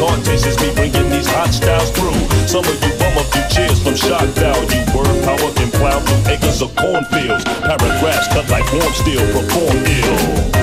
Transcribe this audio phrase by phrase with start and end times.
[0.00, 2.16] heart chases me bringing these hot styles through.
[2.48, 4.60] Some of you bum up you cheers from shot down.
[4.72, 7.44] You word power can plow through acres of cornfields.
[7.44, 10.59] Paragraphs cut like warm steel, perform ill.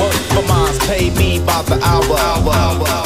[0.00, 2.18] Work for mines, pay me by the hour.
[2.18, 2.97] hour.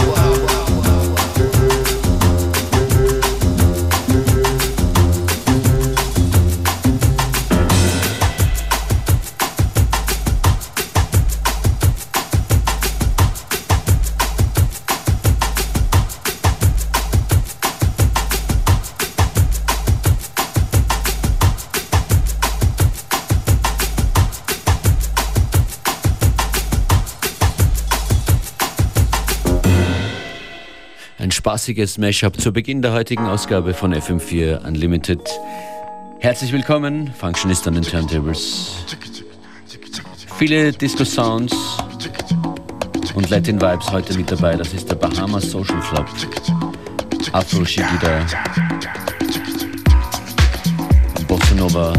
[31.53, 35.21] spaßiges Mashup zu Beginn der heutigen Ausgabe von FM4 Unlimited.
[36.19, 38.71] Herzlich willkommen, Functionist an den Turntables.
[40.39, 41.55] Viele Disco-Sounds
[43.15, 44.57] und Latin Vibes heute mit dabei.
[44.57, 46.07] Das ist der Bahamas Social Club.
[47.33, 48.25] Afro Shigida.
[51.29, 51.93] Bossa Nova.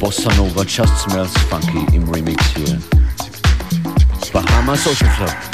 [0.00, 2.80] Bossa Nova Just Smells Funky im Remix hier.
[4.32, 5.51] Bahamas Social Club.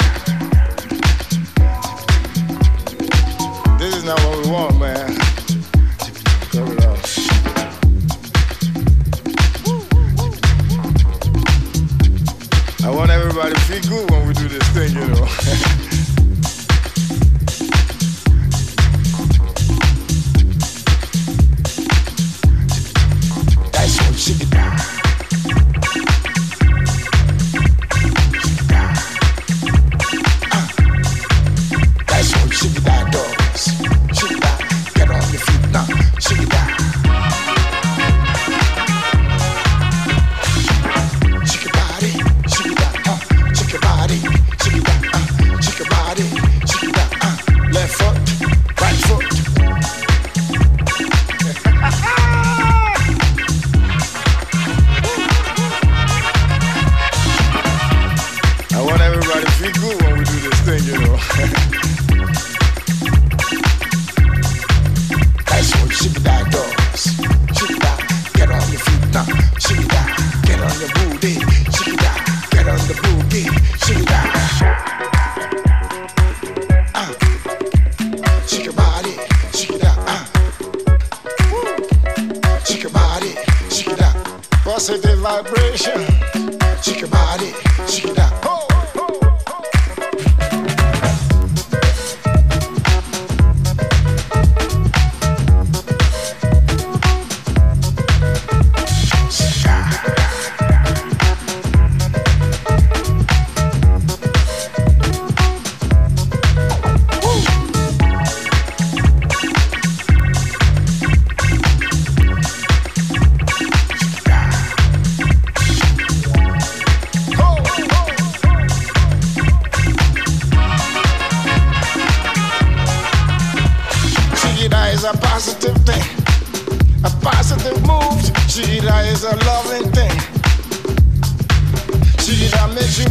[4.09, 5.28] now one man.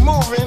[0.09, 0.38] Moving,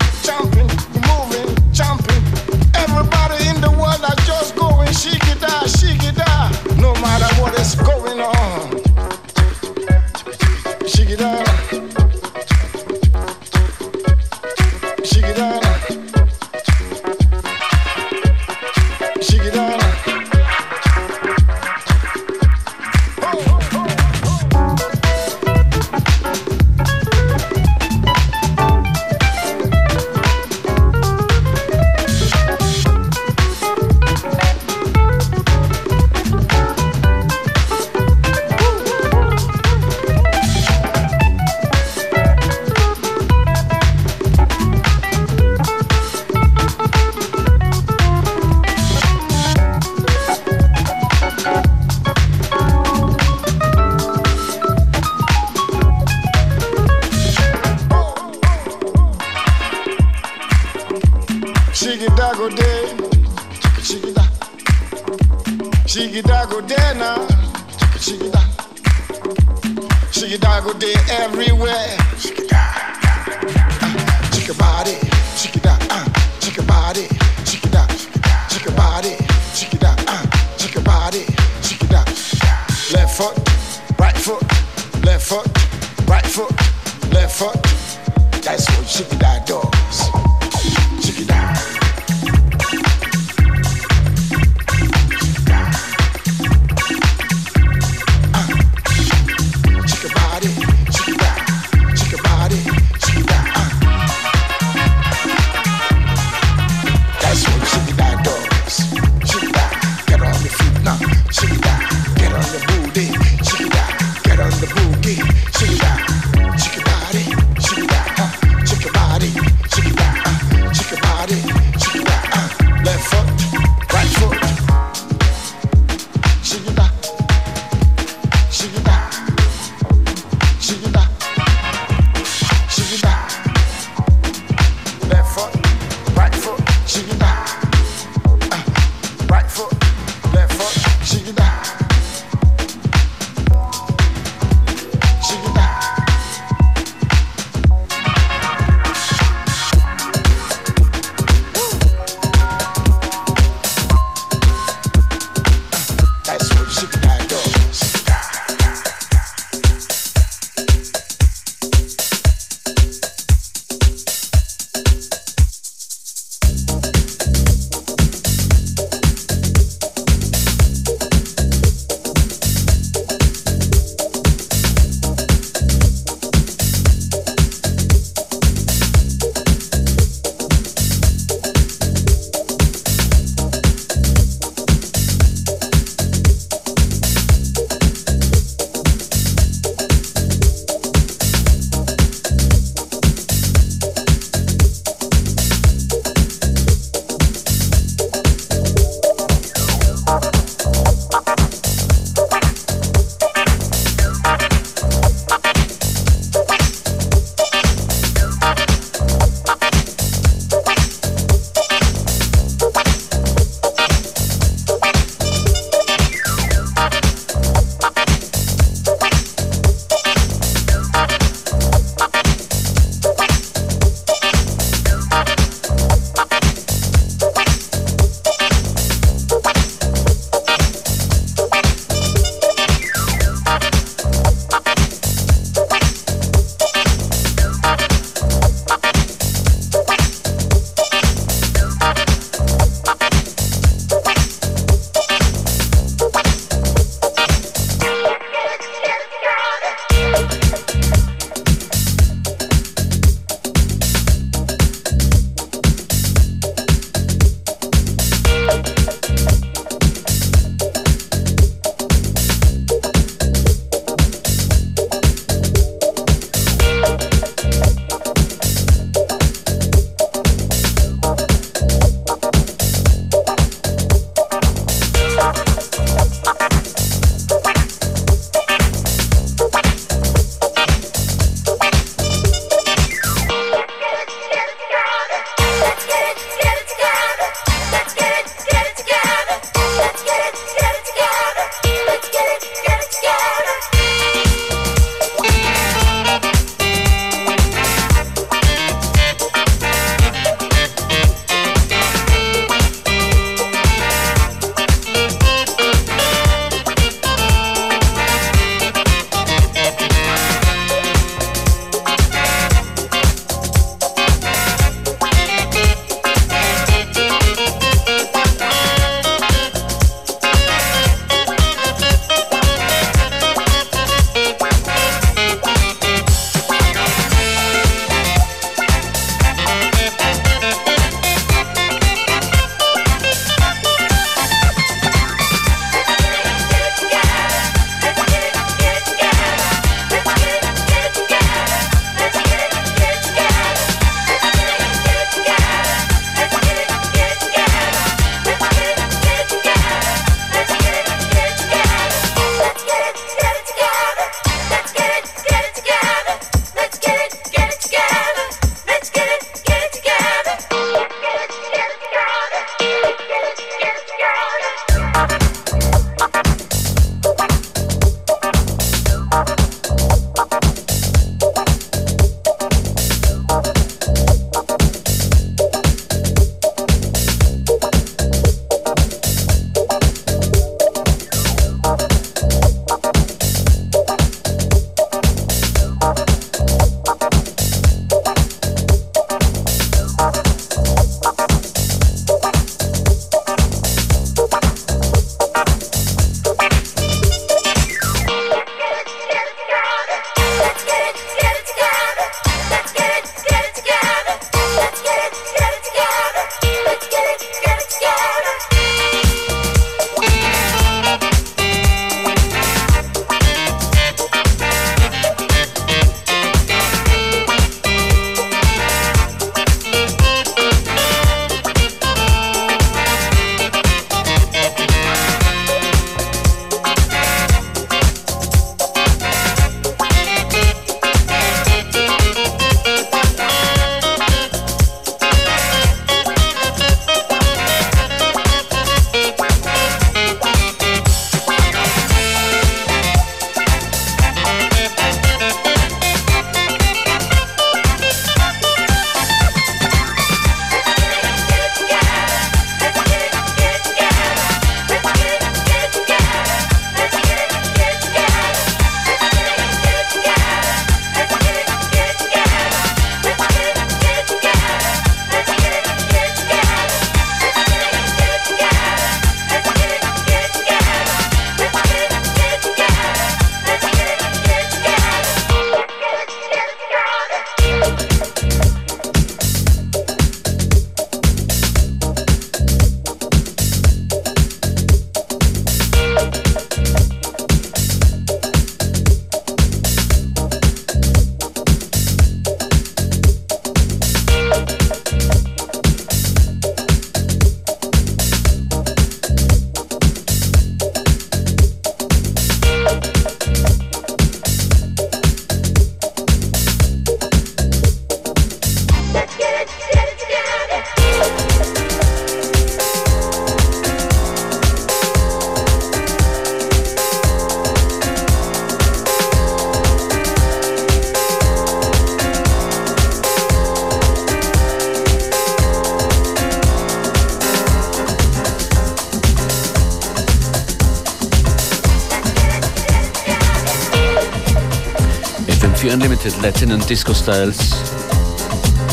[536.02, 537.38] FM4 Unlimited Latin und Disco Styles.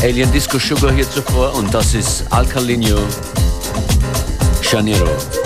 [0.01, 2.97] Alien Disco Sugar hier zuvor und das ist Alcalino
[4.71, 5.38] Janeiro.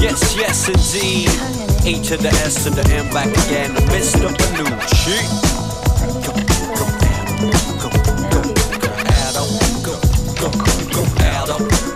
[0.00, 1.28] Yes, yes, indeed.
[1.84, 3.70] A to the S to the M back again.
[3.92, 4.32] Mr.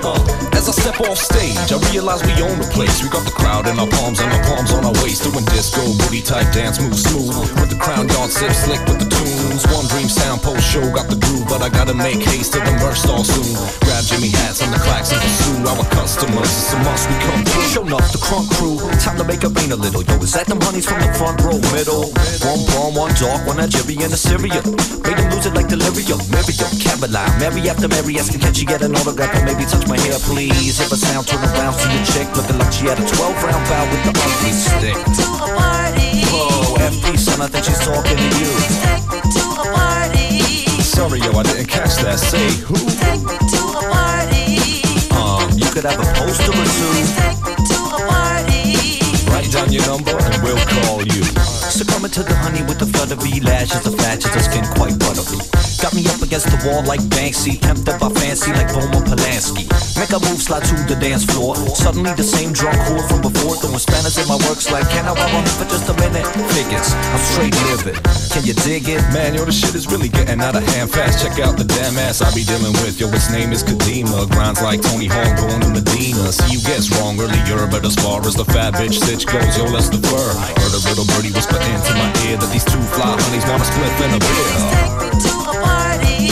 [0.04, 0.20] Uh.
[0.52, 3.02] As I step off stage, I realize we own the place.
[3.02, 5.24] We got the crowd in our palms and our palms on our waist.
[5.24, 7.32] Doing disco, booty type dance, move smooth.
[7.56, 9.64] With the crown yard, sip slick with the tunes.
[9.72, 11.48] One dream sound, post show, got the groove.
[11.48, 13.56] But I gotta make haste to the merch all soon.
[14.04, 16.44] Jimmy hats on the clacks and pursue our customers.
[16.44, 17.68] It's a must we come through.
[17.72, 18.76] Show enough the crunk crew.
[19.00, 20.04] Time to make it rain a little.
[20.04, 22.12] Yo, is that them honeys from the front row middle?
[22.44, 24.60] One bomb, one dark, one Nigerian, a Syria.
[25.08, 26.20] Made them lose it like delirium.
[26.28, 29.96] Miriam, Caroline, Mary after Mary asking, can she get an autograph or maybe touch my
[29.96, 30.76] hair, please?
[30.76, 33.64] If a sound, turn around, see a chick looking like she had a 12 round
[33.72, 34.96] bow with the ugly stick.
[35.00, 36.28] to a party.
[36.28, 39.03] Whoa, FP son, I think she's talking to you.
[40.94, 42.18] Sorry, yo, I didn't catch that.
[42.18, 42.78] Say who?
[43.02, 44.62] Take me to a party.
[45.10, 46.94] Um, you could have a poster or two.
[47.18, 49.02] Take me to a party.
[49.26, 51.24] Write down your number and we'll call you.
[51.74, 55.53] Succumbing to the honey with the fluttery lashes, the flashes, her skin quite buttery.
[55.84, 59.68] Got me up against the wall like Banksy, tempted by fancy like Roman Polanski.
[60.00, 61.60] Make a move, slide to the dance floor.
[61.76, 65.12] Suddenly the same drunk whore from before, throwing spanners in my works like, can I
[65.12, 66.24] run for just a minute?
[66.56, 68.00] Figures, I'm straight livid.
[68.32, 69.04] Can you dig it?
[69.12, 71.20] Man, yo, the shit is really getting out of hand fast.
[71.20, 72.96] Check out the damn ass I be dealing with.
[72.96, 74.24] Yo, its name is Kadima.
[74.32, 76.32] Grinds like Tony Hawk going to Medina.
[76.32, 79.68] See, you guess wrong earlier, but as far as the fat bitch stitch goes, yo,
[79.68, 80.32] let's defer.
[80.32, 83.92] Heard a little birdie whisper into my ear that these two fly honeys wanna split
[84.00, 85.03] in a beer.
[85.24, 86.28] Take me to a party.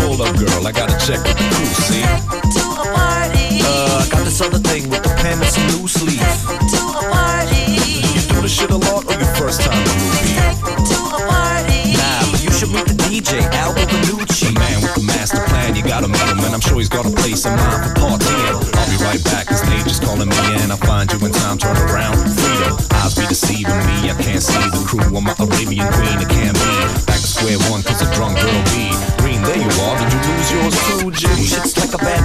[0.00, 2.02] Hold up, girl, I gotta check with the crew, see?
[2.02, 3.58] To a party.
[3.66, 6.22] Uh, I got this other thing with the pen and some loose leaf.
[6.22, 7.82] To a party.
[8.14, 10.38] You do this shit a lot or your first time to movie?
[10.62, 11.98] To a party.
[11.98, 14.54] Nah, but you should meet the DJ, Benucci.
[14.54, 17.06] The man with the master plan, you gotta meet him, and I'm sure he's got
[17.06, 18.54] a place in mind for partying.
[18.54, 20.70] I'll be right back, his name calling me in.
[20.70, 22.16] I'll find you in time, turn around.
[22.16, 25.04] Freedom, eyes be deceiving me, I can't see the crew.
[25.16, 26.72] I'm my Arabian queen, it can't be.
[27.06, 27.77] Back to square one,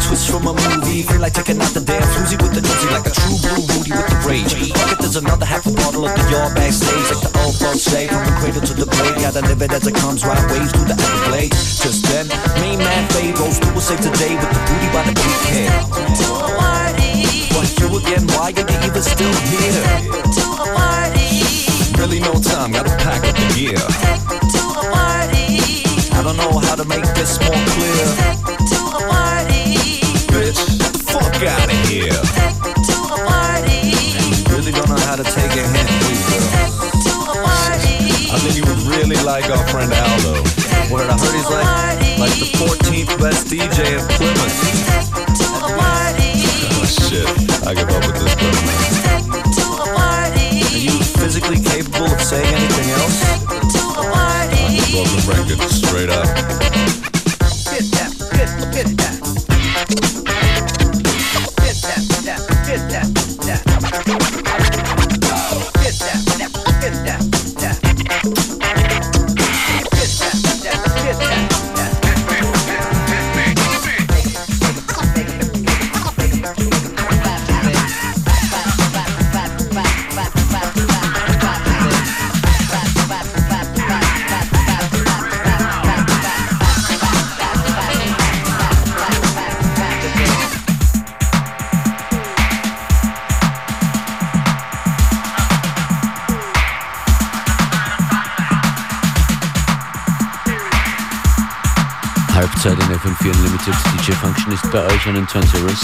[0.03, 1.03] twist from a movie.
[1.03, 3.91] Feel like taking out the damn floozy with the nosy, like a true blue booty
[3.95, 4.53] with the rage.
[4.75, 8.07] Bucket, there's another half a bottle of the yard backstage, like the old folks say,
[8.07, 9.15] from the cradle to the blade.
[9.23, 11.79] Gotta live it as it comes, right waves through the Everglades.
[11.79, 12.27] Just then,
[12.59, 15.71] main man fade rolls through a save today with the booty by the weekend.
[17.55, 19.83] What you again, why are you even still here?
[21.95, 23.79] Really no time, gotta pack up the gear.
[24.03, 25.63] Take me to a party.
[26.11, 28.42] I don't know how to make this more clear.
[39.53, 40.41] our friend Aldo.
[40.89, 41.67] What I heard he's like,
[42.19, 44.57] like the 14th best DJ in Plymouth.
[45.77, 46.13] Ah,
[46.79, 47.27] oh, shit,
[47.67, 48.49] I give up with this bro.
[49.93, 53.21] Are you physically capable of saying anything else?
[53.23, 55.82] I can records.
[104.53, 105.81] nicht bei euch an den Turntables.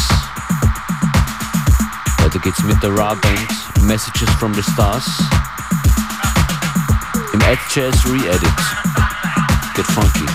[2.21, 5.09] Heute geht's mit der Rah Band Messages from the Stars
[7.33, 8.43] im Edge Jazz Re-Edit.
[9.73, 10.28] Get funky.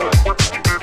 [0.00, 0.79] Bye.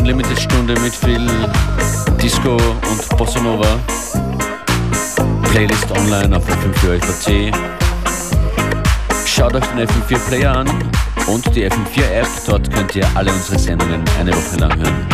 [0.00, 1.26] Unlimited Stunde mit viel
[2.22, 3.78] Disco und Bossa Nova.
[5.50, 7.54] Playlist online auf FM4
[9.26, 10.68] Schaut euch den FM4 Player an
[11.26, 12.28] und die FM4 App.
[12.46, 15.06] Dort könnt ihr alle unsere Sendungen eine Woche lang hören.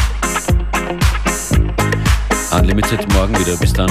[2.52, 3.56] Unlimited morgen wieder.
[3.56, 3.90] Bis dann.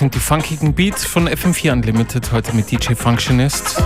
[0.00, 3.82] Sind die funkigen Beats von FM4 Unlimited, heute mit DJ Functionist.